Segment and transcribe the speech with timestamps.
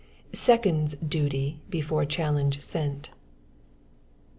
[0.33, 3.11] SECOND'S DUTY BEFORE CHALLENGE SENT.